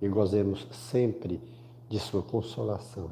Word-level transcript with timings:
e 0.00 0.08
gozemos 0.08 0.66
sempre 0.70 1.40
de 1.88 1.98
Sua 1.98 2.22
consolação. 2.22 3.10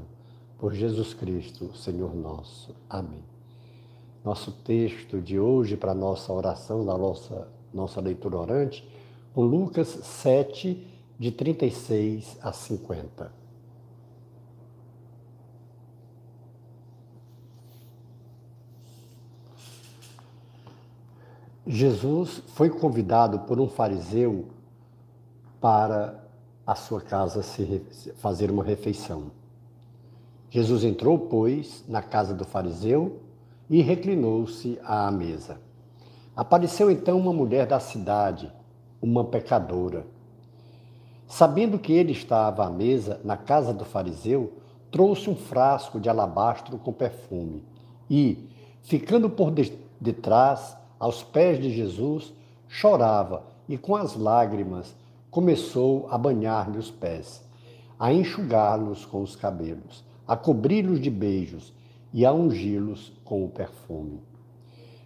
Por 0.59 0.73
Jesus 0.73 1.15
Cristo, 1.15 1.77
Senhor 1.77 2.15
nosso. 2.15 2.75
Amém. 2.89 3.25
Nosso 4.25 4.53
texto 4.53 5.21
de 5.21 5.39
hoje 5.39 5.77
para 5.77 5.95
nossa 5.95 6.33
oração, 6.33 6.85
da 6.85 6.97
nossa, 6.97 7.49
nossa 7.73 8.01
leitura 8.01 8.39
orante, 8.39 8.89
com 9.35 9.43
Lucas 9.43 9.89
7, 9.89 10.87
de 11.19 11.31
36 11.31 12.39
a 12.43 12.53
50. 12.53 13.45
Jesus 21.67 22.43
foi 22.49 22.69
convidado 22.69 23.41
por 23.41 23.59
um 23.59 23.69
fariseu 23.69 24.47
para 25.61 26.24
a 26.67 26.75
sua 26.75 27.01
casa 27.01 27.43
se 27.43 27.83
fazer 28.17 28.51
uma 28.51 28.65
refeição. 28.65 29.31
Jesus 30.51 30.85
entrou, 30.85 31.19
pois, 31.19 31.85
na 31.89 32.01
casa 32.01 32.33
do 32.33 32.45
fariseu 32.45 33.21
e 33.69 33.83
reclinou-se 33.83 34.79
à 34.85 35.11
mesa. 35.11 35.59
Apareceu 36.37 36.91
então 36.91 37.19
uma 37.19 37.33
mulher 37.33 37.67
da 37.67 37.81
cidade, 37.81 38.53
uma 39.03 39.25
pecadora. 39.25 40.07
Sabendo 41.27 41.79
que 41.79 41.93
ele 41.93 42.13
estava 42.13 42.65
à 42.65 42.71
mesa 42.71 43.21
na 43.25 43.37
casa 43.37 43.73
do 43.73 43.85
fariseu, 43.85 44.53
trouxe 44.91 45.29
um 45.29 45.37
frasco 45.37 45.99
de 45.99 46.09
alabastro 46.09 46.79
com 46.79 46.93
perfume 46.93 47.65
e, 48.09 48.49
ficando 48.83 49.29
por 49.29 49.53
detrás, 50.01 50.77
aos 51.01 51.23
pés 51.23 51.61
de 51.61 51.71
Jesus, 51.71 52.33
chorava 52.69 53.43
e 53.69 53.77
com 53.77 53.97
as 53.97 54.15
lágrimas 54.15 54.95
começou 55.35 56.07
a 56.11 56.17
banhar-lhe 56.17 56.79
os 56.79 56.93
pés, 56.93 57.43
a 57.99 58.13
enxugá-los 58.13 59.05
com 59.05 59.21
os 59.21 59.35
cabelos, 59.35 60.05
a 60.29 60.37
cobri-los 60.37 61.01
de 61.01 61.11
beijos 61.11 61.75
e 62.13 62.25
a 62.25 62.33
ungí-los 62.33 63.13
com 63.25 63.45
o 63.45 63.49
perfume. 63.49 64.23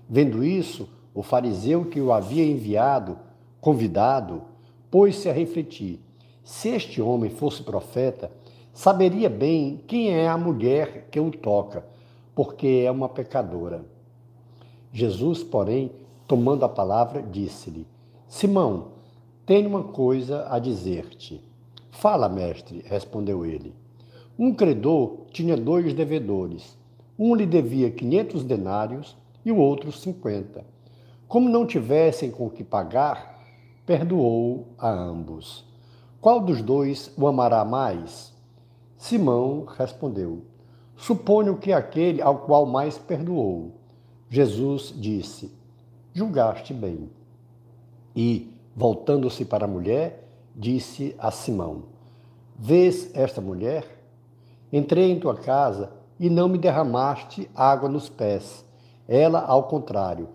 Vendo 0.06 0.44
isso, 0.44 0.86
o 1.14 1.22
fariseu 1.22 1.86
que 1.86 1.98
o 1.98 2.12
havia 2.12 2.44
enviado, 2.44 3.18
convidado, 3.58 4.42
pôs-se 4.90 5.30
a 5.30 5.32
refletir. 5.32 5.98
Se 6.44 6.68
este 6.68 7.00
homem 7.00 7.30
fosse 7.30 7.62
profeta, 7.62 8.30
saberia 8.74 9.30
bem 9.30 9.82
quem 9.86 10.10
é 10.10 10.28
a 10.28 10.36
mulher 10.36 11.08
que 11.10 11.18
o 11.18 11.30
toca, 11.30 11.86
porque 12.34 12.82
é 12.84 12.90
uma 12.90 13.08
pecadora. 13.08 13.82
Jesus, 14.92 15.42
porém, 15.42 15.90
tomando 16.26 16.66
a 16.66 16.68
palavra, 16.68 17.22
disse-lhe: 17.22 17.86
Simão, 18.28 18.97
tenho 19.48 19.66
uma 19.66 19.82
coisa 19.82 20.46
a 20.50 20.58
dizer-te. 20.58 21.42
Fala, 21.90 22.28
mestre, 22.28 22.84
respondeu 22.84 23.46
ele. 23.46 23.74
Um 24.38 24.52
credor 24.52 25.24
tinha 25.30 25.56
dois 25.56 25.94
devedores. 25.94 26.76
Um 27.18 27.34
lhe 27.34 27.46
devia 27.46 27.90
quinhentos 27.90 28.44
denários 28.44 29.16
e 29.46 29.50
o 29.50 29.56
outro 29.56 29.90
cinquenta. 29.90 30.66
Como 31.26 31.48
não 31.48 31.66
tivessem 31.66 32.30
com 32.30 32.50
que 32.50 32.62
pagar, 32.62 33.42
perdoou 33.86 34.66
a 34.76 34.90
ambos. 34.90 35.64
Qual 36.20 36.40
dos 36.40 36.60
dois 36.60 37.10
o 37.16 37.26
amará 37.26 37.64
mais? 37.64 38.34
Simão 38.98 39.64
respondeu: 39.64 40.42
Suponho 40.94 41.56
que 41.56 41.72
aquele 41.72 42.20
ao 42.20 42.40
qual 42.40 42.66
mais 42.66 42.98
perdoou. 42.98 43.72
Jesus 44.28 44.92
disse: 44.94 45.50
Julgaste 46.12 46.74
bem. 46.74 47.08
E, 48.14 48.57
Voltando-se 48.76 49.44
para 49.44 49.64
a 49.64 49.68
mulher, 49.68 50.28
disse 50.54 51.14
a 51.18 51.30
Simão: 51.30 51.84
Vês 52.58 53.10
esta 53.14 53.40
mulher? 53.40 53.84
Entrei 54.72 55.10
em 55.10 55.18
tua 55.18 55.36
casa 55.36 55.90
e 56.18 56.28
não 56.28 56.48
me 56.48 56.58
derramaste 56.58 57.48
água 57.54 57.88
nos 57.88 58.08
pés. 58.08 58.64
Ela, 59.06 59.40
ao 59.40 59.64
contrário, 59.64 60.28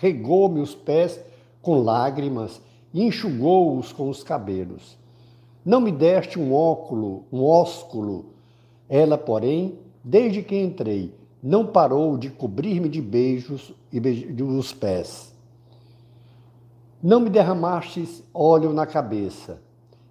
regou-me 0.00 0.60
os 0.60 0.74
pés 0.74 1.20
com 1.60 1.82
lágrimas 1.82 2.60
e 2.92 3.02
enxugou-os 3.02 3.92
com 3.92 4.08
os 4.08 4.22
cabelos. 4.22 4.96
Não 5.64 5.80
me 5.80 5.90
deste 5.90 6.38
um 6.38 6.54
óculo, 6.54 7.24
um 7.32 7.42
ósculo. 7.42 8.26
Ela, 8.88 9.18
porém, 9.18 9.78
desde 10.02 10.42
que 10.42 10.56
entrei, 10.56 11.12
não 11.42 11.66
parou 11.66 12.16
de 12.16 12.30
cobrir-me 12.30 12.88
de 12.88 13.02
beijos 13.02 13.74
e 13.92 13.98
os 14.42 14.72
pés. 14.72 15.33
Não 17.06 17.20
me 17.20 17.28
derramastes 17.28 18.24
óleo 18.32 18.72
na 18.72 18.86
cabeça. 18.86 19.60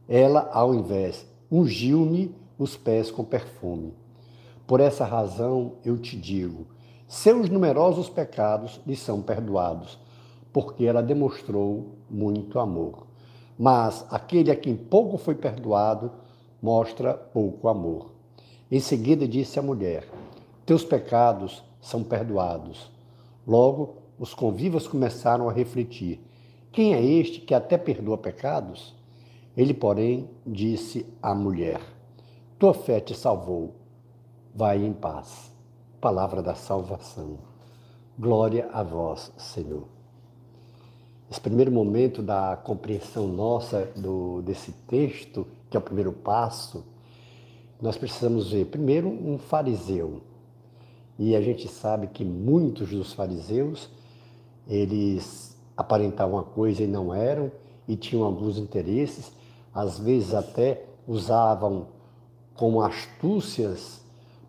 Ela, 0.08 0.48
ao 0.54 0.76
invés, 0.76 1.26
ungiu-me 1.52 2.36
os 2.56 2.78
pés 2.78 3.09
com 3.09 3.24
perfume. 3.24 3.96
Por 4.68 4.80
essa 4.80 5.04
razão 5.04 5.74
eu 5.84 5.98
te 5.98 6.16
digo: 6.16 6.68
seus 7.08 7.50
numerosos 7.50 8.09
pecados 8.09 8.80
lhe 8.86 8.96
são 8.96 9.24
perdoados, 9.24 9.98
porque 10.54 10.86
ela 10.86 11.02
demonstrou 11.02 11.96
muito 12.08 12.59
amor. 12.59 13.08
Mas 13.58 14.06
aquele 14.12 14.52
a 14.52 14.56
quem 14.56 14.75
pouco 14.75 15.18
foi 15.18 15.34
perdoado 15.34 16.12
mostra 16.62 17.16
pouco 17.16 17.70
amor. 17.70 18.12
Em 18.70 18.80
seguida 18.80 19.28
disse 19.28 19.58
a 19.58 19.64
mulher: 19.64 20.08
Teus 20.64 20.84
pecados 20.84 21.64
são 21.81 22.04
perdoados. 22.04 22.92
Logo, 23.48 23.96
os 24.20 24.36
convivas 24.36 24.88
começaram 24.88 25.50
a 25.50 25.52
refletir 25.52 26.24
quem 26.73 26.95
é 26.95 27.06
este 27.06 27.39
que 27.39 27.53
até 27.53 27.78
perdoa 27.78 28.17
pecados? 28.17 28.95
Ele, 29.56 29.75
porém, 29.75 30.28
disse 30.45 31.06
à 31.22 31.35
mulher: 31.35 31.79
Tua 32.57 32.73
fé 32.73 33.00
te 33.00 33.16
salvou. 33.16 33.75
Vai 34.56 34.83
em 34.83 34.91
paz. 34.91 35.51
Palavra 36.01 36.41
da 36.41 36.56
salvação. 36.56 37.38
Glória 38.17 38.69
a 38.73 38.81
vós, 38.81 39.31
Senhor. 39.38 39.88
Esse 41.29 41.39
primeiro 41.39 41.72
momento 41.72 42.23
da 42.23 42.57
compreensão 42.57 43.28
nossa 43.28 43.85
do, 43.95 44.41
desse 44.41 44.72
texto, 44.88 45.47
que 45.69 45.78
é 45.78 45.79
o 45.79 45.83
primeiro 45.83 46.12
passo, 46.12 46.83
nós 47.79 47.97
precisamos 47.97 48.51
ver 48.51 48.66
primeiro 48.66 49.09
um 49.09 49.38
fariseu. 49.38 50.23
E 51.19 51.35
a 51.35 51.41
gente 51.41 51.67
sabe 51.67 52.07
que 52.07 52.25
muitos 52.25 52.89
dos 52.89 53.13
fariseus, 53.13 53.89
eles 54.67 55.53
aparentavam 55.75 56.35
uma 56.35 56.44
coisa 56.44 56.84
e 56.84 56.88
não 56.88 57.13
eram, 57.13 57.51
e 57.88 57.95
tinham 57.95 58.23
alguns 58.23 58.57
interesses, 58.57 59.31
às 59.73 60.00
vezes 60.00 60.34
até 60.34 60.85
usavam 61.07 61.88
como 62.56 62.81
astúcias 62.81 64.01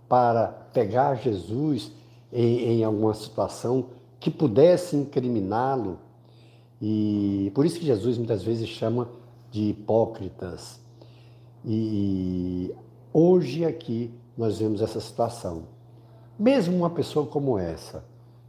para 0.08 0.48
pegar 0.72 1.16
Jesus 1.16 1.90
em, 2.32 2.80
em 2.80 2.84
alguma 2.84 3.14
situação 3.14 3.86
que 4.20 4.30
pudesse 4.30 4.96
incriminá-lo. 4.96 5.98
E 6.80 7.50
por 7.54 7.64
isso 7.64 7.78
que 7.78 7.86
Jesus 7.86 8.18
muitas 8.18 8.42
vezes 8.42 8.68
chama 8.68 9.08
de 9.50 9.70
hipócritas. 9.70 10.80
E 11.64 12.75
hoje 13.12 13.64
aqui 13.64 14.10
nós 14.37 14.58
vemos 14.58 14.82
essa 14.82 15.00
situação. 15.00 15.62
Mesmo 16.38 16.76
uma 16.76 16.90
pessoa 16.90 17.26
como 17.26 17.58
essa, 17.58 18.04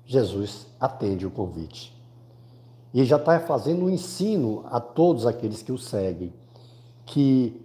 Jesus 0.05 0.67
atende 0.79 1.25
o 1.25 1.31
convite. 1.31 1.94
E 2.95 3.03
já 3.03 3.17
está 3.17 3.37
fazendo 3.41 3.83
um 3.83 3.89
ensino 3.89 4.63
a 4.67 4.79
todos 4.79 5.27
aqueles 5.27 5.61
que 5.61 5.69
o 5.69 5.77
seguem, 5.77 6.31
que 7.05 7.61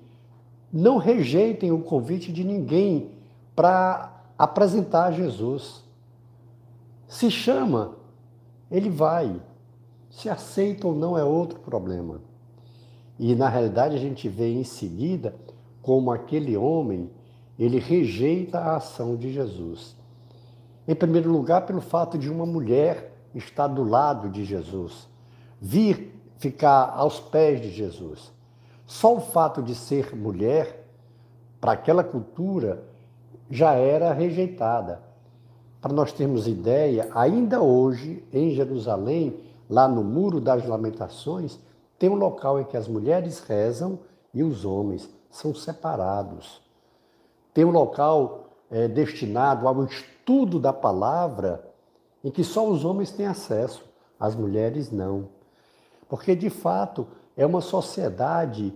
não 0.73 0.97
rejeitem 0.97 1.71
o 1.71 1.83
convite 1.83 2.33
de 2.33 2.43
ninguém 2.43 3.13
para 3.55 4.25
apresentar 4.37 5.13
Jesus. 5.13 5.85
Se 7.07 7.31
chama, 7.31 7.93
ele 8.69 8.91
vai. 8.91 9.41
Se 10.11 10.29
aceita 10.29 10.89
ou 10.89 10.97
não 10.97 11.17
é 11.17 11.23
outro 11.23 11.61
problema. 11.61 12.21
E 13.17 13.33
na 13.37 13.49
realidade 13.49 13.95
a 13.95 14.01
gente 14.01 14.29
vê 14.29 14.53
em 14.53 14.65
seguida 14.65 15.33
como 15.81 16.11
aquele 16.11 16.57
homem, 16.57 17.09
ele 17.57 17.79
rejeita 17.79 18.59
a 18.59 18.77
ação 18.79 19.15
de 19.15 19.33
Jesus. 19.33 19.95
Em 20.89 20.95
primeiro 20.97 21.31
lugar, 21.31 21.67
pelo 21.67 21.81
fato 21.81 22.19
de 22.19 22.29
uma 22.29 22.45
mulher 22.45 23.17
estar 23.33 23.69
do 23.69 23.85
lado 23.85 24.29
de 24.29 24.45
Jesus 24.45 25.09
vir 25.61 26.15
ficar 26.39 26.95
aos 26.97 27.21
pés 27.21 27.61
de 27.61 27.71
Jesus. 27.71 28.33
Só 28.87 29.17
o 29.17 29.21
fato 29.21 29.63
de 29.63 29.75
ser 29.75 30.17
mulher, 30.17 30.87
para 31.61 31.73
aquela 31.73 32.03
cultura, 32.03 32.83
já 33.51 33.75
era 33.75 34.13
rejeitada. 34.13 35.03
Para 35.81 35.93
nós 35.93 36.13
termos 36.13 36.47
ideia, 36.47 37.09
ainda 37.15 37.61
hoje, 37.61 38.25
em 38.33 38.51
Jerusalém, 38.51 39.41
lá 39.69 39.87
no 39.87 40.03
Muro 40.03 40.41
das 40.41 40.67
Lamentações, 40.67 41.59
tem 41.99 42.09
um 42.09 42.15
local 42.15 42.61
em 42.61 42.65
que 42.65 42.77
as 42.77 42.89
mulheres 42.89 43.41
rezam 43.41 43.99
e 44.33 44.43
os 44.43 44.65
homens 44.65 45.09
são 45.31 45.55
separados. 45.55 46.61
Tem 47.53 47.65
um 47.65 47.71
local 47.71 48.47
é, 48.71 48.89
destinado 48.89 49.69
ao 49.69 49.85
estudo 49.85 50.59
da 50.59 50.73
palavra 50.73 51.69
em 52.23 52.31
que 52.31 52.45
só 52.45 52.69
os 52.69 52.85
homens 52.85 53.11
têm 53.11 53.27
acesso, 53.27 53.85
as 54.19 54.35
mulheres 54.35 54.91
não. 54.91 55.29
Porque, 56.11 56.35
de 56.35 56.51
fato, 56.51 57.07
é 57.37 57.47
uma 57.47 57.61
sociedade 57.61 58.75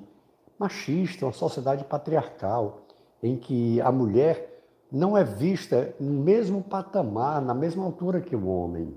machista, 0.57 1.27
uma 1.27 1.33
sociedade 1.33 1.85
patriarcal, 1.85 2.83
em 3.21 3.37
que 3.37 3.81
a 3.81 3.91
mulher 3.91 4.63
não 4.91 5.19
é 5.19 5.25
vista 5.25 5.93
no 5.99 6.23
mesmo 6.23 6.63
patamar, 6.63 7.43
na 7.43 7.53
mesma 7.53 7.85
altura 7.85 8.21
que 8.21 8.37
o 8.37 8.47
homem. 8.47 8.97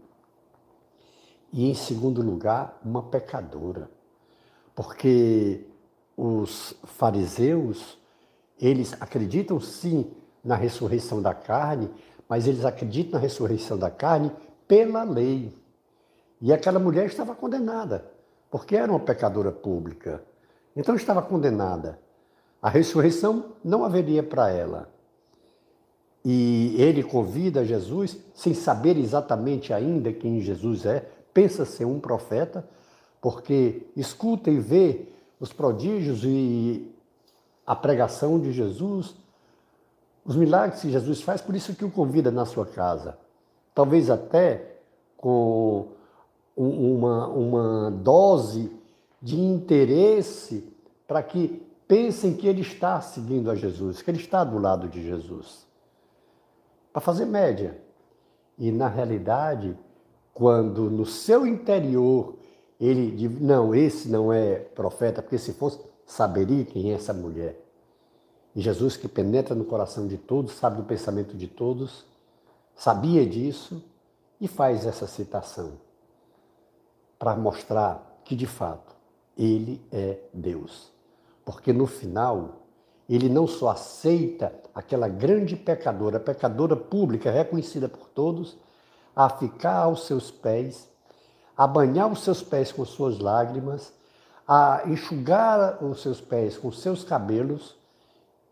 E, 1.51 1.68
em 1.68 1.74
segundo 1.74 2.22
lugar, 2.22 2.80
uma 2.86 3.01
pecadora. 3.01 3.89
Porque 4.75 5.66
os 6.16 6.75
fariseus, 6.84 7.98
eles 8.62 8.94
acreditam 9.01 9.60
sim 9.60 10.12
na 10.44 10.56
ressurreição 10.56 11.24
da 11.24 11.34
carne, 11.34 11.89
mas 12.30 12.45
eles 12.48 12.66
acreditam 12.66 13.13
na 13.13 13.19
ressurreição 13.19 13.80
da 13.80 13.89
carne 13.89 14.31
pela 14.68 15.01
lei. 15.01 15.51
E 16.39 16.54
aquela 16.54 16.78
mulher 16.78 17.07
estava 17.07 17.34
condenada, 17.34 18.16
porque 18.49 18.75
era 18.75 18.91
uma 18.91 18.99
pecadora 18.99 19.51
pública. 19.51 20.23
Então 20.75 20.95
estava 20.95 21.21
condenada. 21.21 21.99
A 22.61 22.69
ressurreição 22.69 23.53
não 23.63 23.83
haveria 23.83 24.23
para 24.23 24.49
ela. 24.49 24.89
E 26.23 26.75
ele 26.77 27.03
convida 27.03 27.63
Jesus, 27.63 28.17
sem 28.33 28.53
saber 28.53 28.97
exatamente 28.97 29.71
ainda 29.71 30.11
quem 30.11 30.41
Jesus 30.41 30.85
é, 30.85 31.07
pensa 31.33 31.65
ser 31.65 31.85
um 31.85 31.99
profeta, 31.99 32.67
porque 33.21 33.88
escuta 33.95 34.50
e 34.50 34.59
vê 34.59 35.07
os 35.39 35.53
prodígios 35.53 36.23
e 36.23 36.91
a 37.65 37.75
pregação 37.75 38.39
de 38.39 38.51
Jesus, 38.51 39.15
os 40.25 40.35
milagres 40.35 40.81
que 40.81 40.91
Jesus 40.91 41.21
faz, 41.21 41.41
por 41.41 41.55
isso 41.55 41.73
que 41.75 41.85
o 41.85 41.91
convida 41.91 42.31
na 42.31 42.45
sua 42.45 42.65
casa. 42.65 43.17
Talvez 43.73 44.09
até 44.09 44.77
com 45.15 45.88
uma, 46.57 47.27
uma 47.27 47.92
dose 47.92 48.71
de 49.21 49.39
interesse 49.39 50.68
para 51.07 51.21
que 51.21 51.62
pensem 51.88 52.36
que 52.36 52.48
ele 52.48 52.62
está 52.62 53.00
seguindo 53.00 53.51
a 53.51 53.56
Jesus, 53.56 54.01
que 54.01 54.09
ele 54.09 54.18
está 54.18 54.44
do 54.44 54.57
lado 54.57 54.88
de 54.88 55.01
Jesus 55.04 55.68
para 56.92 57.01
fazer 57.01 57.25
média. 57.25 57.80
E 58.57 58.71
na 58.71 58.88
realidade, 58.88 59.77
quando 60.33 60.89
no 60.89 61.06
seu 61.06 61.45
interior 61.45 62.36
ele 62.80 63.12
diz, 63.12 63.39
não, 63.39 63.74
esse 63.74 64.10
não 64.10 64.33
é 64.33 64.56
profeta, 64.56 65.21
porque 65.21 65.38
se 65.38 65.53
fosse, 65.53 65.80
saberia 66.06 66.65
quem 66.65 66.92
é 66.92 66.95
essa 66.95 67.13
mulher. 67.13 67.60
E 68.56 68.62
Jesus, 68.62 68.98
que 68.98 69.07
penetra 69.07 69.53
no 69.53 69.65
coração 69.65 70.07
de 70.07 70.18
todos, 70.18 70.53
sabe 70.53 70.77
do 70.77 70.83
pensamento 70.83 71.38
de 71.38 71.48
todos, 71.48 72.06
sabia 72.75 73.25
disso 73.25 73.83
e 74.42 74.48
faz 74.48 74.86
essa 74.86 75.06
citação 75.06 75.87
para 77.17 77.35
mostrar 77.35 78.19
que, 78.23 78.35
de 78.35 78.45
fato, 78.45 78.95
ele 79.37 79.81
é 79.91 80.19
Deus. 80.33 80.91
Porque 81.45 81.71
no 81.71 81.87
final, 81.87 82.63
ele 83.09 83.29
não 83.29 83.47
só 83.47 83.69
aceita 83.69 84.53
aquela 84.73 85.07
grande 85.07 85.55
pecadora, 85.55 86.19
pecadora 86.19 86.75
pública, 86.75 87.31
reconhecida 87.31 87.87
por 87.87 88.07
todos, 88.09 88.57
a 89.15 89.29
ficar 89.29 89.83
aos 89.83 90.05
seus 90.05 90.29
pés, 90.29 90.89
a 91.55 91.65
banhar 91.65 92.11
os 92.11 92.23
seus 92.23 92.43
pés 92.43 92.71
com 92.71 92.85
suas 92.85 93.17
lágrimas, 93.19 93.93
a 94.47 94.83
enxugar 94.85 95.83
os 95.83 96.01
seus 96.01 96.21
pés 96.21 96.57
com 96.57 96.71
seus 96.71 97.03
cabelos 97.03 97.75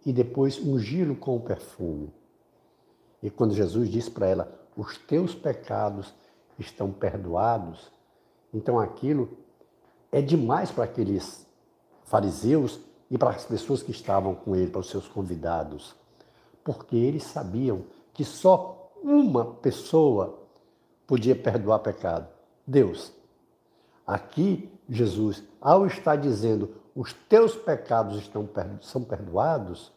e 0.06 0.12
depois 0.12 0.57
ungí-lo 0.57 1.15
com 1.15 1.35
o 1.35 1.39
perfume. 1.39 2.13
E 3.21 3.29
quando 3.29 3.53
Jesus 3.53 3.89
diz 3.89 4.09
para 4.09 4.27
ela: 4.27 4.59
Os 4.75 4.97
teus 4.97 5.33
pecados 5.33 6.13
estão 6.59 6.91
perdoados, 6.91 7.91
então 8.53 8.80
aquilo 8.80 9.30
é 10.12 10.21
demais 10.21 10.71
para 10.71 10.86
aqueles 10.86 11.45
fariseus 12.03 12.80
e 13.09 13.18
para 13.18 13.31
as 13.31 13.45
pessoas 13.45 13.83
que 13.83 13.92
estavam 13.92 14.33
com 14.33 14.56
ele, 14.56 14.71
para 14.71 14.81
os 14.81 14.89
seus 14.89 15.07
convidados, 15.07 15.95
porque 16.63 16.95
eles 16.95 17.24
sabiam 17.24 17.83
que 18.13 18.24
só 18.24 18.92
uma 19.03 19.45
pessoa 19.45 20.39
podia 21.06 21.36
perdoar 21.36 21.80
pecado: 21.80 22.27
Deus. 22.65 23.12
Aqui, 24.06 24.71
Jesus, 24.88 25.44
ao 25.59 25.86
estar 25.88 26.15
dizendo 26.15 26.75
os 26.95 27.12
teus 27.12 27.56
pecados 27.56 28.18
estão, 28.18 28.48
são 28.81 29.03
perdoados, 29.03 29.91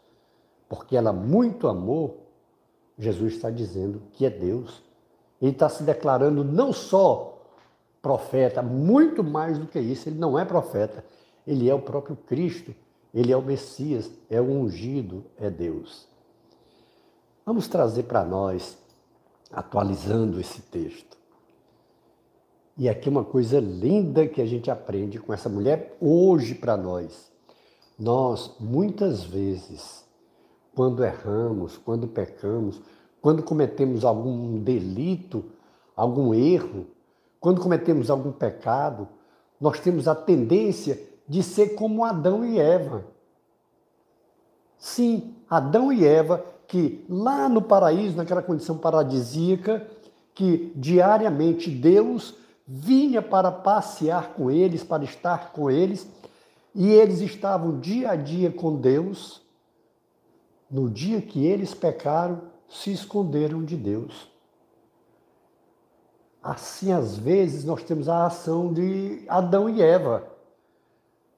porque 0.69 0.97
ela 0.97 1.13
muito 1.13 1.69
amou, 1.69 2.27
Jesus 2.99 3.35
está 3.35 3.51
dizendo 3.51 4.03
que 4.13 4.27
é 4.27 4.31
Deus. 4.31 4.83
Ele 5.41 5.53
está 5.53 5.69
se 5.69 5.85
declarando 5.85 6.43
não 6.43 6.73
só 6.73 7.38
profeta, 8.09 8.63
muito 8.63 9.23
mais 9.23 9.59
do 9.59 9.67
que 9.67 9.79
isso, 9.79 10.09
ele 10.09 10.19
não 10.19 10.39
é 10.39 10.45
profeta, 10.47 11.05
ele 11.47 11.69
é 11.69 11.75
o 11.75 11.81
próprio 11.81 12.17
Cristo 12.17 12.75
ele 13.13 13.33
é 13.33 13.37
o 13.37 13.43
Messias, 13.43 14.11
é 14.29 14.41
o 14.41 14.45
ungido, 14.45 15.25
é 15.37 15.49
Deus. 15.49 16.07
Vamos 17.45 17.67
trazer 17.67 18.05
para 18.05 18.25
nós, 18.25 18.77
atualizando 19.51 20.39
esse 20.39 20.61
texto. 20.63 21.17
E 22.77 22.89
aqui 22.89 23.09
uma 23.09 23.25
coisa 23.25 23.59
linda 23.59 24.29
que 24.29 24.41
a 24.41 24.47
gente 24.47 24.71
aprende 24.71 25.19
com 25.19 25.33
essa 25.33 25.49
mulher 25.49 25.97
hoje 26.01 26.55
para 26.55 26.77
nós. 26.77 27.33
Nós, 27.99 28.55
muitas 28.61 29.25
vezes, 29.25 30.05
quando 30.75 31.03
erramos, 31.03 31.77
quando 31.77 32.07
pecamos, 32.07 32.81
quando 33.21 33.43
cometemos 33.43 34.05
algum 34.05 34.61
delito, 34.61 35.45
algum 35.97 36.33
erro, 36.33 36.87
quando 37.41 37.61
cometemos 37.61 38.11
algum 38.11 38.33
pecado, 38.33 39.09
nós 39.61 39.81
temos 39.81 40.09
a 40.09 40.15
tendência 40.15 41.01
de 41.29 41.43
ser 41.43 41.75
como 41.75 42.05
Adão 42.05 42.45
e 42.45 42.59
Eva. 42.59 43.05
Sim, 44.77 45.35
Adão 45.49 45.93
e 45.93 46.07
Eva, 46.07 46.45
que 46.67 47.05
lá 47.09 47.49
no 47.49 47.61
paraíso, 47.63 48.17
naquela 48.17 48.43
condição 48.43 48.79
paradisíaca, 48.79 49.87
que 50.35 50.73
diariamente 50.77 51.71
Deus 51.71 52.35
vinha 52.67 53.21
para 53.21 53.51
passear 53.51 54.35
com 54.35 54.51
eles, 54.51 54.85
para 54.85 55.03
estar 55.03 55.53
com 55.53 55.71
eles, 55.71 56.09
e 56.75 56.91
eles 56.91 57.21
estavam 57.21 57.81
dia 57.81 58.11
a 58.11 58.17
dia 58.17 58.51
com 58.51 58.77
Deus. 58.77 59.43
No 60.71 60.89
dia 60.89 61.21
que 61.21 61.45
eles 61.45 61.75
pecaram, 61.75 62.43
se 62.69 62.93
esconderam 62.93 63.65
de 63.65 63.75
Deus. 63.77 64.31
Assim, 66.49 66.93
às 66.93 67.19
vezes, 67.19 67.63
nós 67.63 67.83
temos 67.83 68.09
a 68.09 68.25
ação 68.25 68.73
de 68.73 69.23
Adão 69.29 69.69
e 69.69 69.83
Eva. 69.83 70.27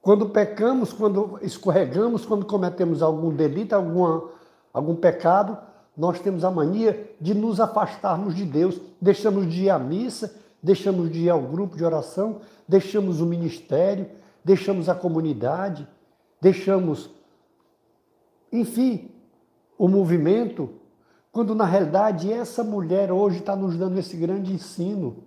Quando 0.01 0.29
pecamos, 0.29 0.93
quando 0.93 1.37
escorregamos, 1.41 2.25
quando 2.25 2.45
cometemos 2.45 3.01
algum 3.01 3.29
delito, 3.29 3.75
alguma, 3.75 4.29
algum 4.71 4.95
pecado, 4.95 5.57
nós 5.97 6.17
temos 6.21 6.45
a 6.45 6.49
mania 6.49 7.13
de 7.19 7.33
nos 7.33 7.59
afastarmos 7.59 8.33
de 8.33 8.45
Deus. 8.45 8.79
Deixamos 9.01 9.51
de 9.51 9.63
ir 9.63 9.69
à 9.69 9.77
missa, 9.77 10.33
deixamos 10.63 11.11
de 11.11 11.23
ir 11.25 11.29
ao 11.29 11.41
grupo 11.41 11.75
de 11.75 11.83
oração, 11.83 12.39
deixamos 12.65 13.19
o 13.19 13.25
ministério, 13.25 14.07
deixamos 14.45 14.87
a 14.87 14.95
comunidade, 14.95 15.85
deixamos, 16.39 17.09
enfim, 18.49 19.11
o 19.77 19.89
movimento, 19.89 20.69
quando 21.31 21.55
na 21.55 21.65
realidade 21.65 22.31
essa 22.31 22.63
mulher 22.63 23.11
hoje 23.11 23.39
está 23.39 23.55
nos 23.55 23.77
dando 23.77 23.97
esse 23.97 24.17
grande 24.17 24.53
ensino 24.53 25.23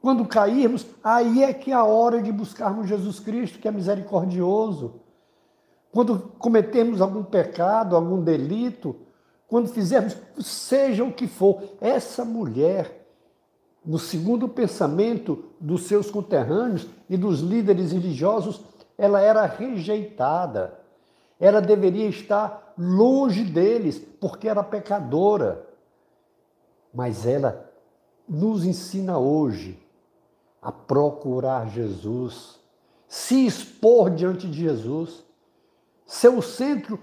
quando 0.00 0.24
cairmos, 0.24 0.86
aí 1.04 1.42
é 1.42 1.52
que 1.52 1.70
é 1.70 1.74
a 1.74 1.84
hora 1.84 2.22
de 2.22 2.32
buscarmos 2.32 2.88
Jesus 2.88 3.20
Cristo, 3.20 3.58
que 3.58 3.68
é 3.68 3.70
misericordioso. 3.70 4.94
Quando 5.92 6.18
cometemos 6.38 7.02
algum 7.02 7.22
pecado, 7.22 7.94
algum 7.94 8.22
delito, 8.22 8.96
quando 9.46 9.68
fizermos, 9.68 10.16
seja 10.38 11.04
o 11.04 11.12
que 11.12 11.26
for, 11.26 11.62
essa 11.80 12.24
mulher, 12.24 13.08
no 13.84 13.98
segundo 13.98 14.48
pensamento 14.48 15.44
dos 15.60 15.82
seus 15.82 16.10
conterrâneos 16.10 16.88
e 17.08 17.16
dos 17.16 17.40
líderes 17.40 17.92
religiosos, 17.92 18.62
ela 18.96 19.20
era 19.20 19.44
rejeitada. 19.44 20.79
Ela 21.40 21.60
deveria 21.60 22.06
estar 22.06 22.74
longe 22.76 23.42
deles, 23.42 23.98
porque 23.98 24.46
era 24.46 24.62
pecadora. 24.62 25.66
Mas 26.92 27.26
ela 27.26 27.72
nos 28.28 28.64
ensina 28.64 29.18
hoje 29.18 29.82
a 30.60 30.70
procurar 30.70 31.68
Jesus 31.68 32.60
se 33.08 33.44
expor 33.44 34.08
diante 34.10 34.46
de 34.46 34.60
Jesus, 34.60 35.24
ser 36.06 36.28
o 36.28 36.40
centro, 36.40 37.00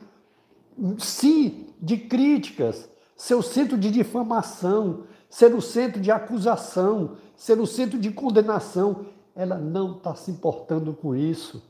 sim, 0.99 1.73
de 1.81 1.97
críticas, 1.97 2.87
ser 3.13 3.35
o 3.35 3.41
centro 3.41 3.77
de 3.77 3.91
difamação, 3.91 5.03
ser 5.29 5.53
o 5.53 5.61
centro 5.61 5.99
de 5.99 6.09
acusação, 6.09 7.17
ser 7.35 7.59
o 7.59 7.67
centro 7.67 7.99
de 7.99 8.09
condenação. 8.11 9.07
Ela 9.35 9.57
não 9.57 9.97
está 9.97 10.15
se 10.15 10.31
importando 10.31 10.93
com 10.93 11.13
isso. 11.13 11.61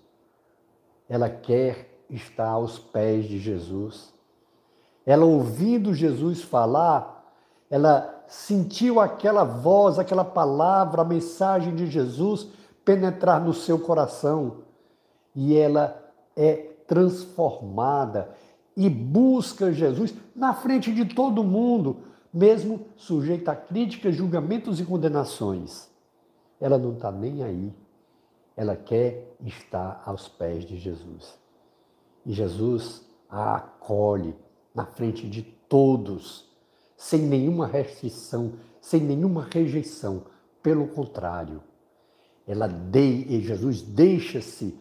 Ela 1.09 1.29
quer 1.29 1.86
estar 2.09 2.49
aos 2.49 2.79
pés 2.79 3.25
de 3.25 3.37
Jesus. 3.37 4.13
Ela 5.05 5.25
ouvindo 5.25 5.93
Jesus 5.93 6.41
falar, 6.41 7.33
ela 7.69 8.23
sentiu 8.27 8.99
aquela 8.99 9.43
voz, 9.43 9.97
aquela 9.97 10.25
palavra, 10.25 11.01
a 11.01 11.05
mensagem 11.05 11.75
de 11.75 11.87
Jesus 11.87 12.47
penetrar 12.83 13.41
no 13.41 13.53
seu 13.53 13.79
coração 13.79 14.59
e 15.35 15.55
ela 15.55 16.01
é 16.35 16.55
transformada 16.87 18.29
e 18.75 18.89
busca 18.89 19.73
Jesus 19.73 20.13
na 20.35 20.53
frente 20.53 20.93
de 20.93 21.05
todo 21.05 21.43
mundo, 21.43 21.97
mesmo 22.33 22.87
sujeita 22.95 23.51
a 23.51 23.55
críticas, 23.55 24.15
julgamentos 24.15 24.79
e 24.79 24.85
condenações. 24.85 25.89
Ela 26.59 26.77
não 26.77 26.93
está 26.93 27.11
nem 27.11 27.43
aí. 27.43 27.73
Ela 28.55 28.75
quer 28.75 29.35
estar 29.45 30.01
aos 30.05 30.27
pés 30.27 30.63
de 30.65 30.77
Jesus. 30.77 31.37
E 32.27 32.33
Jesus 32.33 33.07
a 33.29 33.55
acolhe 33.55 34.35
na 34.75 34.85
frente 34.85 35.27
de 35.29 35.41
todos 35.41 36.45
sem 36.97 37.21
nenhuma 37.21 37.65
restrição, 37.65 38.53
sem 38.81 38.99
nenhuma 38.99 39.47
rejeição. 39.49 40.25
Pelo 40.61 40.89
contrário, 40.89 41.63
ela 42.45 42.67
de, 42.67 43.39
Jesus 43.41 43.81
deixa-se 43.81 44.77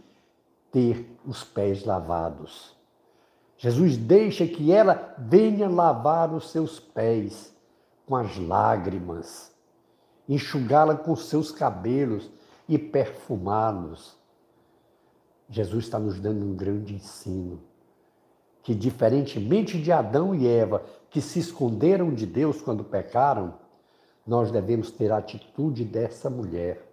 ter 0.73 1.09
os 1.25 1.45
pés 1.45 1.85
lavados. 1.85 2.75
Jesus 3.57 3.97
deixa 3.97 4.45
que 4.45 4.73
ela 4.73 5.15
venha 5.17 5.69
lavar 5.69 6.35
os 6.35 6.51
seus 6.51 6.81
pés 6.81 7.55
com 8.07 8.17
as 8.17 8.37
lágrimas, 8.37 9.53
enxugá-la 10.29 10.97
com 10.97 11.15
seus 11.15 11.53
cabelos 11.53 12.29
e 12.69 12.77
perfumá-los. 12.77 14.17
Jesus 15.49 15.85
está 15.85 15.99
nos 15.99 16.19
dando 16.19 16.45
um 16.45 16.55
grande 16.55 16.95
ensino 16.95 17.61
que, 18.67 18.75
diferentemente 18.75 19.81
de 19.81 19.93
Adão 19.93 20.35
e 20.35 20.45
Eva, 20.45 20.83
que 21.09 21.21
se 21.21 21.39
esconderam 21.39 22.13
de 22.13 22.27
Deus 22.27 22.61
quando 22.61 22.83
pecaram, 22.83 23.55
nós 24.27 24.51
devemos 24.51 24.91
ter 24.91 25.13
a 25.13 25.19
atitude 25.19 25.85
dessa 25.85 26.29
mulher. 26.29 26.85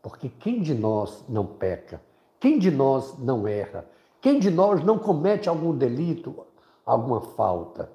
Porque 0.00 0.28
quem 0.28 0.62
de 0.62 0.72
nós 0.72 1.24
não 1.28 1.44
peca? 1.44 2.00
Quem 2.38 2.56
de 2.56 2.70
nós 2.70 3.18
não 3.18 3.48
erra? 3.48 3.84
Quem 4.20 4.38
de 4.38 4.48
nós 4.48 4.84
não 4.84 4.96
comete 4.96 5.48
algum 5.48 5.76
delito, 5.76 6.46
alguma 6.84 7.20
falta? 7.20 7.90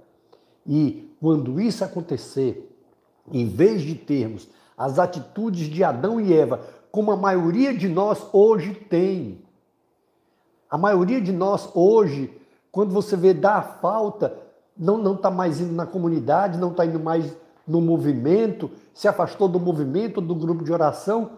E 0.67 1.15
quando 1.21 1.61
isso 1.61 1.85
acontecer, 1.85 2.75
em 3.31 3.47
vez 3.47 3.83
de 3.83 3.95
termos 3.95 4.49
as 4.77 4.99
atitudes 4.99 5.67
de 5.69 5.81
Adão 5.81 6.19
e 6.19 6.33
Eva, 6.33 6.59
como 6.91 7.09
a 7.09 7.15
maioria 7.15 7.73
de 7.73 7.87
nós 7.87 8.27
hoje 8.33 8.73
tem, 8.73 9.41
a 10.71 10.77
maioria 10.77 11.19
de 11.19 11.33
nós 11.33 11.69
hoje, 11.75 12.33
quando 12.71 12.93
você 12.93 13.17
vê 13.17 13.33
dar 13.33 13.79
falta, 13.81 14.37
não 14.77 15.13
está 15.13 15.29
mais 15.29 15.59
indo 15.59 15.73
na 15.73 15.85
comunidade, 15.85 16.57
não 16.57 16.71
está 16.71 16.85
indo 16.85 16.97
mais 16.97 17.35
no 17.67 17.81
movimento, 17.81 18.71
se 18.93 19.05
afastou 19.05 19.49
do 19.49 19.59
movimento, 19.59 20.21
do 20.21 20.33
grupo 20.33 20.63
de 20.63 20.71
oração. 20.71 21.31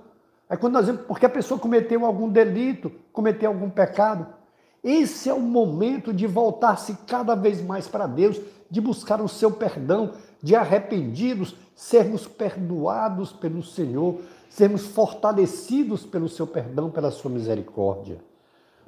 É 0.48 0.56
quando 0.56 0.74
nós 0.74 0.86
vemos, 0.86 1.02
porque 1.08 1.26
a 1.26 1.30
pessoa 1.30 1.60
cometeu 1.60 2.06
algum 2.06 2.30
delito, 2.30 2.92
cometeu 3.12 3.50
algum 3.50 3.72
pecado. 3.72 4.28
Esse 4.84 5.30
é 5.30 5.34
o 5.34 5.40
momento 5.40 6.14
de 6.14 6.28
voltar-se 6.28 6.96
cada 7.08 7.34
vez 7.34 7.60
mais 7.60 7.88
para 7.88 8.06
Deus, 8.06 8.40
de 8.70 8.80
buscar 8.80 9.20
o 9.20 9.28
seu 9.28 9.50
perdão, 9.50 10.12
de 10.44 10.56
arrependidos, 10.56 11.56
sermos 11.76 12.28
perdoados 12.28 13.34
pelo 13.34 13.64
Senhor, 13.64 14.20
sermos 14.48 14.86
fortalecidos 14.86 16.06
pelo 16.06 16.30
seu 16.30 16.46
perdão, 16.46 16.92
pela 16.92 17.10
sua 17.10 17.32
misericórdia. 17.32 18.20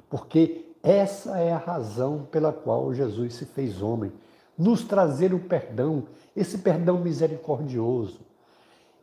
Porque 0.08 0.66
essa 0.82 1.38
é 1.38 1.52
a 1.52 1.58
razão 1.58 2.26
pela 2.30 2.52
qual 2.52 2.94
Jesus 2.94 3.34
se 3.34 3.44
fez 3.44 3.82
homem 3.82 4.12
nos 4.56 4.84
trazer 4.84 5.34
o 5.34 5.38
perdão, 5.38 6.04
esse 6.34 6.58
perdão 6.58 6.98
misericordioso. 7.00 8.20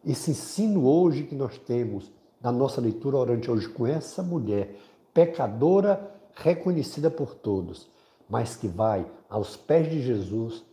Esse 0.06 0.32
ensino 0.32 0.86
hoje 0.86 1.24
que 1.24 1.36
nós 1.36 1.58
temos 1.58 2.12
na 2.42 2.52
nossa 2.52 2.82
leitura 2.82 3.18
orante 3.18 3.50
hoje 3.50 3.70
com 3.70 3.88
essa 3.88 4.22
mulher 4.22 4.76
pecadora 5.14 6.12
reconhecida 6.36 7.10
por 7.10 7.36
todos, 7.36 7.90
mas 8.30 8.56
que 8.56 8.68
vai 8.68 9.06
aos 9.30 9.56
pés 9.56 9.90
de 9.90 10.02
Jesus 10.02 10.64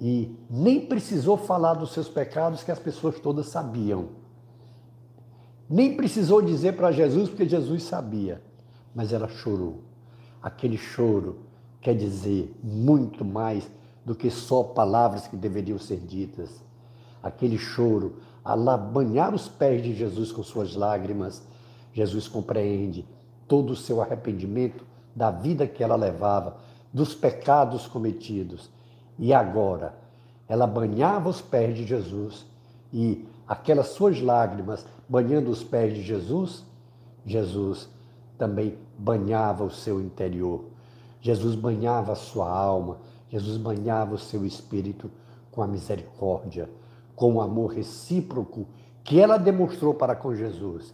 e 0.00 0.34
nem 0.48 0.86
precisou 0.86 1.36
falar 1.36 1.74
dos 1.74 1.92
seus 1.92 2.08
pecados 2.08 2.62
que 2.62 2.70
as 2.70 2.78
pessoas 2.78 3.18
todas 3.20 3.46
sabiam. 3.46 4.08
Nem 5.68 5.96
precisou 5.96 6.40
dizer 6.42 6.76
para 6.76 6.92
Jesus 6.92 7.28
porque 7.28 7.48
Jesus 7.48 7.84
sabia, 7.84 8.42
mas 8.94 9.12
ela 9.12 9.28
chorou. 9.28 9.80
Aquele 10.42 10.76
choro 10.76 11.40
quer 11.80 11.94
dizer 11.94 12.54
muito 12.62 13.24
mais 13.24 13.68
do 14.04 14.14
que 14.14 14.30
só 14.30 14.62
palavras 14.62 15.26
que 15.26 15.36
deveriam 15.36 15.78
ser 15.78 15.98
ditas. 15.98 16.62
Aquele 17.22 17.58
choro, 17.58 18.16
a 18.44 18.54
lá 18.54 18.76
banhar 18.76 19.34
os 19.34 19.48
pés 19.48 19.82
de 19.82 19.94
Jesus 19.94 20.32
com 20.32 20.42
suas 20.42 20.74
lágrimas, 20.74 21.42
Jesus 21.92 22.26
compreende 22.26 23.06
todo 23.46 23.70
o 23.70 23.76
seu 23.76 24.00
arrependimento 24.00 24.84
da 25.14 25.30
vida 25.30 25.66
que 25.66 25.82
ela 25.82 25.94
levava, 25.94 26.56
dos 26.92 27.14
pecados 27.14 27.86
cometidos. 27.86 28.70
E 29.18 29.32
agora, 29.32 29.94
ela 30.48 30.66
banhava 30.66 31.28
os 31.28 31.40
pés 31.40 31.76
de 31.76 31.86
Jesus 31.86 32.44
e 32.92 33.26
aquelas 33.46 33.88
suas 33.88 34.20
lágrimas 34.20 34.84
banhando 35.08 35.50
os 35.50 35.62
pés 35.62 35.94
de 35.94 36.02
Jesus, 36.02 36.64
Jesus 37.24 37.88
também 38.42 38.76
banhava 38.98 39.62
o 39.62 39.70
seu 39.70 40.00
interior. 40.00 40.64
Jesus 41.20 41.54
banhava 41.54 42.10
a 42.10 42.16
sua 42.16 42.50
alma, 42.50 42.98
Jesus 43.28 43.56
banhava 43.56 44.16
o 44.16 44.18
seu 44.18 44.44
espírito 44.44 45.08
com 45.52 45.62
a 45.62 45.66
misericórdia, 45.68 46.68
com 47.14 47.34
o 47.34 47.40
amor 47.40 47.72
recíproco 47.72 48.66
que 49.04 49.20
ela 49.20 49.36
demonstrou 49.38 49.94
para 49.94 50.16
com 50.16 50.34
Jesus. 50.34 50.92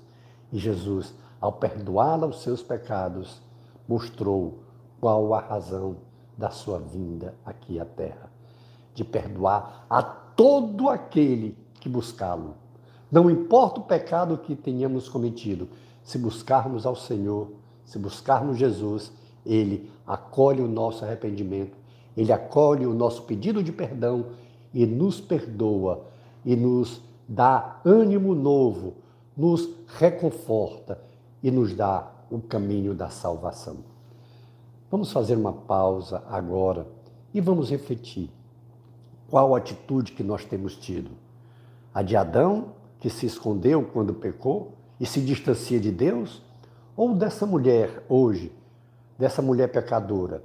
E 0.52 0.58
Jesus, 0.58 1.14
ao 1.40 1.52
perdoá-la 1.52 2.26
os 2.26 2.42
seus 2.42 2.62
pecados, 2.62 3.40
mostrou 3.88 4.58
qual 5.00 5.32
a 5.32 5.40
razão 5.40 5.96
da 6.36 6.50
sua 6.50 6.78
vinda 6.78 7.34
aqui 7.46 7.80
à 7.80 7.86
terra 7.86 8.30
de 8.94 9.04
perdoar 9.04 9.86
a 9.88 10.02
todo 10.02 10.90
aquele 10.90 11.56
que 11.80 11.88
buscá-lo. 11.88 12.56
Não 13.10 13.30
importa 13.30 13.80
o 13.80 13.84
pecado 13.84 14.36
que 14.36 14.54
tenhamos 14.54 15.08
cometido, 15.08 15.70
se 16.08 16.18
buscarmos 16.18 16.86
ao 16.86 16.96
Senhor, 16.96 17.52
se 17.84 17.98
buscarmos 17.98 18.56
Jesus, 18.56 19.12
ele 19.44 19.90
acolhe 20.06 20.60
o 20.60 20.68
nosso 20.68 21.04
arrependimento 21.04 21.76
ele 22.18 22.32
acolhe 22.32 22.84
o 22.84 22.92
nosso 22.92 23.22
pedido 23.22 23.62
de 23.62 23.70
perdão 23.70 24.26
e 24.74 24.84
nos 24.84 25.20
perdoa 25.20 26.04
e 26.44 26.56
nos 26.56 27.00
dá 27.28 27.80
ânimo 27.84 28.34
novo, 28.34 28.94
nos 29.36 29.70
reconforta 29.86 31.00
e 31.40 31.48
nos 31.48 31.76
dá 31.76 32.10
o 32.28 32.40
caminho 32.40 32.92
da 32.92 33.08
salvação. 33.08 33.76
Vamos 34.90 35.12
fazer 35.12 35.36
uma 35.36 35.52
pausa 35.52 36.24
agora 36.28 36.88
e 37.32 37.40
vamos 37.40 37.70
refletir. 37.70 38.28
Qual 39.30 39.54
atitude 39.54 40.10
que 40.10 40.24
nós 40.24 40.44
temos 40.44 40.76
tido? 40.76 41.12
A 41.94 42.02
de 42.02 42.16
Adão, 42.16 42.72
que 42.98 43.08
se 43.08 43.26
escondeu 43.26 43.84
quando 43.84 44.12
pecou 44.12 44.72
e 45.00 45.06
se 45.06 45.20
distancia 45.20 45.78
de 45.78 45.90
Deus? 45.90 46.42
Ou 46.96 47.14
dessa 47.14 47.46
mulher 47.46 48.04
hoje, 48.08 48.52
dessa 49.18 49.40
mulher 49.40 49.68
pecadora, 49.68 50.42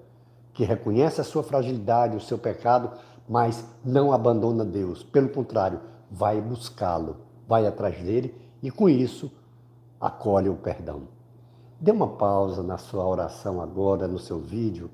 que 0.54 0.64
reconhece 0.64 1.20
a 1.20 1.24
sua 1.24 1.44
fragilidade, 1.44 2.16
o 2.16 2.22
seu 2.22 2.38
pecado, 2.38 2.92
mas 3.28 3.66
não 3.84 4.12
abandona 4.12 4.64
Deus. 4.64 5.04
Pelo 5.04 5.30
contrário, 5.30 5.80
vai 6.12 6.40
buscá-lo, 6.40 7.18
vai 7.48 7.66
atrás 7.66 7.98
dele 8.02 8.36
e 8.62 8.70
com 8.70 8.88
isso 8.88 9.32
acolhe 10.00 10.50
o 10.50 10.56
perdão. 10.56 11.08
Dê 11.80 11.92
uma 11.92 12.08
pausa 12.08 12.62
na 12.62 12.78
sua 12.78 13.06
oração 13.06 13.62
agora, 13.62 14.08
no 14.08 14.20
seu 14.20 14.40
vídeo, 14.40 14.90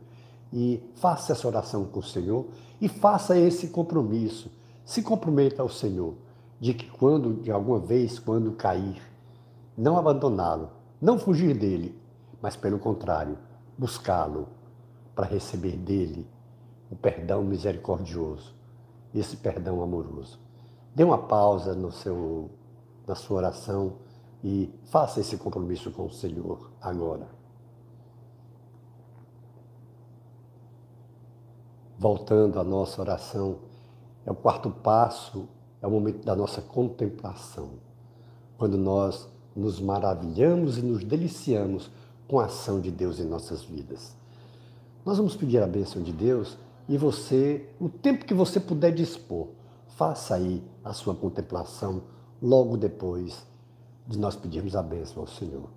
e 0.52 0.82
faça 0.96 1.34
essa 1.34 1.48
oração 1.48 1.86
com 1.86 2.00
o 2.00 2.04
Senhor 2.04 2.46
e 2.82 2.88
faça 2.88 3.38
esse 3.38 3.68
compromisso. 3.68 4.50
Se 4.84 5.04
comprometa 5.04 5.62
ao 5.62 5.70
Senhor 5.70 6.16
de 6.60 6.74
que 6.74 6.90
quando, 6.90 7.42
de 7.42 7.52
alguma 7.52 7.80
vez, 7.80 8.18
quando 8.18 8.52
cair, 8.54 9.02
não 9.80 9.98
abandoná-lo, 9.98 10.72
não 11.02 11.18
fugir 11.18 11.58
dele, 11.58 11.98
mas 12.42 12.58
pelo 12.58 12.78
contrário, 12.78 13.38
buscá-lo, 13.78 14.50
para 15.16 15.26
receber 15.26 15.78
dele 15.78 16.28
o 16.92 16.96
perdão 16.98 17.44
misericordioso, 17.44 18.54
esse 19.16 19.38
perdão 19.38 19.82
amoroso. 19.82 20.38
Dê 20.94 21.04
uma 21.04 21.18
pausa 21.18 21.74
no 21.74 21.94
seu, 21.94 22.50
na 23.08 23.16
sua 23.16 23.38
oração, 23.38 23.94
e 24.44 24.74
faça 24.86 25.22
esse 25.22 25.38
compromisso 25.38 25.92
com 25.92 26.06
o 26.06 26.12
Senhor 26.12 26.72
agora. 26.82 27.28
Voltando 31.98 32.60
à 32.60 32.64
nossa 32.66 33.02
oração, 33.02 33.60
é 34.26 34.32
o 34.32 34.36
quarto 34.36 34.70
passo, 34.70 35.48
é 35.82 35.88
o 35.88 35.92
momento 35.92 36.26
da 36.26 36.36
nossa 36.36 36.62
contemplação, 36.62 37.72
quando 38.58 38.78
nós 38.78 39.30
nos 39.60 39.80
maravilhamos 39.80 40.78
e 40.78 40.82
nos 40.82 41.04
deliciamos 41.04 41.92
com 42.28 42.40
a 42.40 42.46
ação 42.46 42.80
de 42.80 42.90
Deus 42.90 43.20
em 43.20 43.26
nossas 43.26 43.64
vidas. 43.64 44.16
Nós 45.06 45.18
vamos 45.18 45.36
pedir 45.36 45.62
a 45.62 45.68
bênção 45.68 46.02
de 46.02 46.12
Deus 46.12 46.58
e 46.88 46.98
você, 46.98 47.68
o 47.80 47.90
tempo 47.90 48.26
que 48.26 48.34
você 48.34 48.60
puder 48.60 48.92
dispor, 48.92 49.48
faça 49.88 50.36
aí 50.36 50.64
a 50.84 50.94
sua 50.94 51.14
contemplação 51.14 52.02
logo 52.42 52.78
depois 52.78 53.46
de 54.08 54.18
nós 54.18 54.36
pedirmos 54.36 54.76
a 54.76 54.82
bênção 54.82 55.22
ao 55.22 55.28
Senhor. 55.28 55.70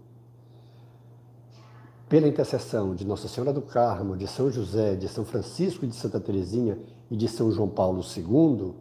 Pela 2.09 2.29
intercessão 2.29 2.95
de 2.95 3.05
Nossa 3.05 3.27
Senhora 3.27 3.53
do 3.53 3.63
Carmo, 3.63 4.17
de 4.17 4.27
São 4.27 4.51
José, 4.51 4.95
de 4.95 5.09
São 5.09 5.25
Francisco 5.25 5.87
de 5.87 5.95
Santa 5.95 6.21
Teresinha 6.21 6.79
e 7.11 7.17
de 7.17 7.27
São 7.27 7.51
João 7.51 7.69
Paulo 7.69 8.03
II, 8.03 8.75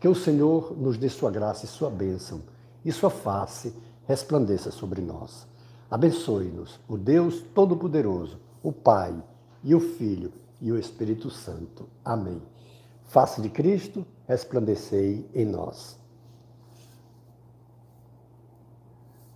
que 0.00 0.08
o 0.08 0.14
Senhor 0.14 0.76
nos 0.76 0.98
dê 0.98 1.08
sua 1.08 1.30
graça 1.30 1.64
e 1.64 1.68
sua 1.68 1.90
bênção, 1.90 2.42
e 2.84 2.92
sua 2.92 3.10
face 3.10 3.74
resplandeça 4.06 4.70
sobre 4.70 5.00
nós. 5.00 5.46
Abençoe-nos 5.90 6.80
o 6.88 6.96
Deus 6.96 7.42
Todo-Poderoso, 7.54 8.38
o 8.62 8.72
Pai 8.72 9.14
e 9.62 9.74
o 9.74 9.80
Filho 9.80 10.32
e 10.60 10.72
o 10.72 10.78
Espírito 10.78 11.30
Santo. 11.30 11.88
Amém. 12.04 12.42
Face 13.04 13.40
de 13.40 13.48
Cristo, 13.48 14.04
resplandecei 14.26 15.28
em 15.34 15.44
nós. 15.44 15.98